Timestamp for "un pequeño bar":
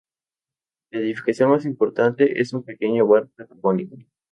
2.53-3.27